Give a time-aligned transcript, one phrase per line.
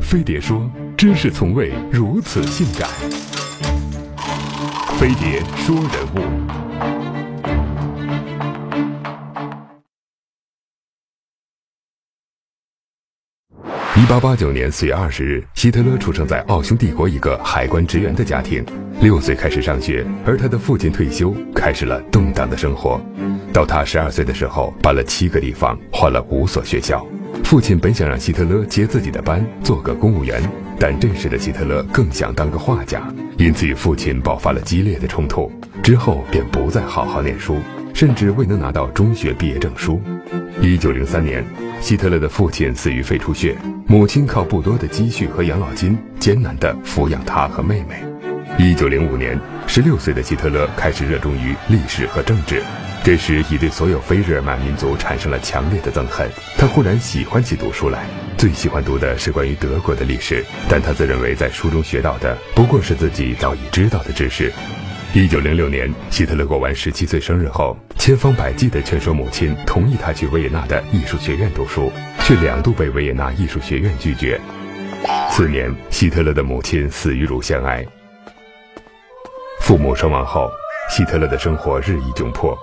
[0.00, 2.88] 飞碟说：“知识从未如此性感。”
[4.98, 6.18] 飞碟说人物。
[13.96, 18.64] 一八八九年四月二十日，希特勒出生在奥匈帝国一个海关职员的家庭。
[19.00, 23.00] 六岁开始上学，而他的父亲退休，开始了动荡的生活。
[23.52, 27.06] 到他十二岁的时候，搬了七个地方，换了五所学校。
[27.44, 30.42] 父亲本想让希特勒接自己的班，做个公务员，
[30.78, 33.02] 但这时的希特勒更想当个画家，
[33.38, 35.50] 因此与父亲爆发了激烈的冲突。
[35.82, 37.58] 之后便不再好好念书，
[37.94, 39.98] 甚至未能拿到中学毕业证书。
[40.60, 41.42] 一九零三年，
[41.80, 48.04] 希特勒的父亲死于肺出血，母亲靠不多的积蓄和养老金艰难地抚养他和妹妹。
[48.58, 52.60] 一九零五年，十六岁的希特勒开始热衷于历史和政治。
[53.08, 56.28] 这时已对所有非日耳曼民族产生了强烈的憎恨。
[56.58, 58.04] 他忽然喜欢起读书来，
[58.36, 64.52] 最喜欢读的是关于德国的历史，但他自认为在书中学到的不过是自己早已知道的知识。
[65.14, 71.90] 一九零六年，希特勒过完十七岁生日后，千方百计地劝说母亲同意他去维也纳的艺术学院读书，
[72.24, 74.38] 却两度被维也纳艺术学院拒绝。
[75.30, 77.82] 次年，希特勒的母亲死于乳腺癌。
[79.62, 80.50] 父母双亡后，
[80.90, 82.54] 希特勒的生活日益窘迫。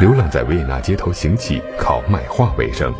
[0.00, 2.92] 流浪在维也纳街头行乞，靠卖画为生，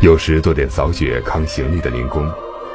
[0.00, 2.30] 有时做点扫雪、扛行李的零工。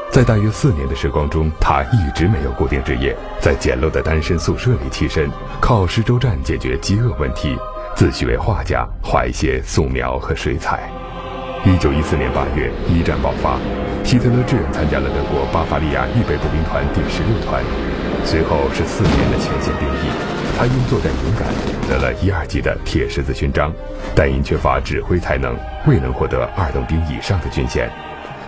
[0.09, 7.57] 在大约四年的时光中，他一直没有固定职业，在简陋的单身宿舍里栖身，靠施粥站解决饥饿问题，
[7.95, 10.89] 自诩为画家，画一些素描和水彩。
[11.65, 13.57] 一九一四年八月，一战爆发，
[14.03, 17.63] 希特勒志愿参加了德国巴伐利亚预备步兵团第十六团，
[18.25, 20.22] 随后是四年的前线兵役。
[20.57, 21.47] 他因作战勇敢
[21.89, 23.73] 得了一二级的铁十字勋章，
[24.15, 27.89] 但因缺乏指挥才能，未能获得二等兵以上的军衔。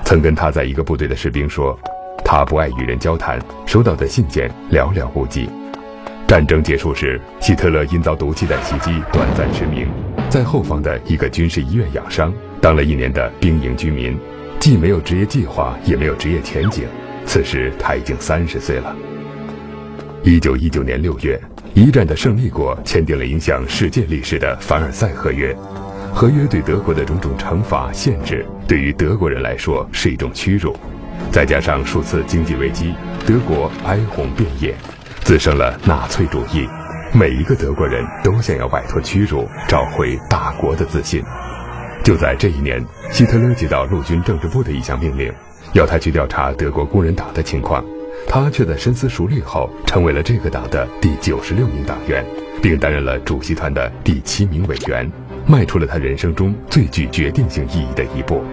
[0.04, 1.78] 曾跟他在一个部队的士兵说，
[2.24, 5.50] 他不爱与人交谈，收到的信件寥寥无几。
[6.28, 9.88] 战争结束时，希特勒因遭毒气弹袭击，短暂失明，
[10.30, 14.18] 在后方的一个军事医院养伤，当了一年的兵营居民，
[14.60, 16.86] 既没有职业计划，也没有职业前景。
[17.26, 18.96] 此时他已经三十岁了。
[20.24, 21.40] 一九一九年六月。
[21.76, 25.54] 一战的胜利国签订了影响世界历史的凡尔赛合约，
[26.14, 30.74] 合约对德国的种种惩罚限制，对于德国人来说是一种屈辱。
[31.34, 32.94] 再加上数次经济危机，
[33.28, 34.74] 德国哀鸿遍野，
[35.26, 36.66] 滋生了纳粹主义。
[37.12, 41.22] 每一个德国人都想要摆脱屈辱，找回大国的自信。
[42.06, 42.82] 就在这一年，
[43.12, 45.30] 希特勒接到陆军政治部的一项命令，
[45.74, 47.84] 要他去调查德国工人党的情况。
[48.28, 52.26] 他却在深思熟虑后，成为了这个党的第九十六名党员，
[52.62, 55.10] 并担任了主席团的第七名委员，
[55.48, 58.44] 迈出了他人生中最具决定性意义的一步。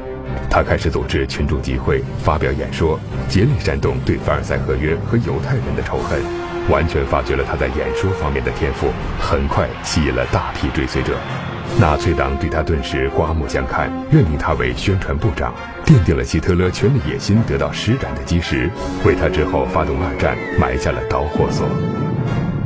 [0.49, 6.21] 他开始组织群众集会，发表演说，竭力煽动对凡尔赛合约和犹太人的仇恨，
[6.69, 11.17] 完全发掘了他在演说方面的天赋，很快吸引了大批追随者。
[11.81, 15.53] 纳粹党对他顿时刮目相看，任命他为宣传部长，
[15.85, 18.71] 奠定了希特勒权力野心得到施展的基石，
[19.05, 21.67] 为他之后发动二战埋下了导火索。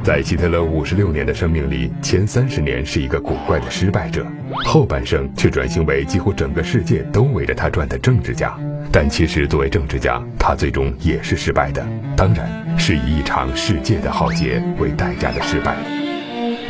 [0.03, 4.27] 在希特勒五十六年的生命里，前三十年是一个古怪的失败者，
[4.65, 8.55] 后半生却转型为几乎整个世界都围着他转的政治家。
[8.93, 11.85] 但其实，作为政治家，他最终也是失败的，
[12.17, 16.06] 当然是以一场世界的浩劫为代价的失败。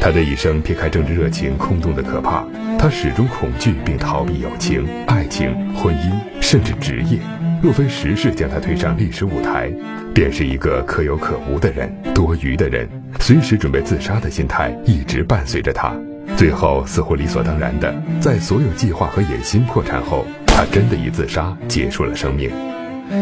[0.00, 2.44] 他的一生撇开政治热情，空洞的可怕。
[2.78, 7.18] 他始终恐惧并逃避友情、爱情、婚姻，甚至职业。
[7.62, 9.72] 若非时势将他推上历史舞台，
[10.14, 15.92] 便是一个可有可无的人，多余的人，随时准备自杀的心态一直伴随着他。
[16.36, 22.50] 最后，似乎理所当然的，在所有计划和野心破产后，他真的以自杀结束了生命。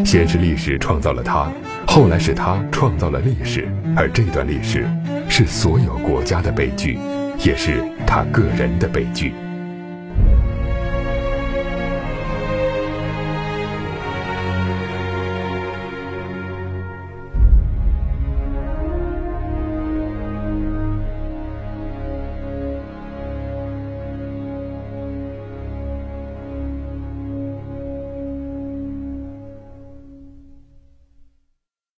[0.05, 1.51] 先是历史创造了他，
[1.94, 4.84] 后来是他创造了历史，而这段历史。
[5.28, 6.99] 是所有国家的悲剧，
[7.44, 9.32] 也是他个人的悲剧。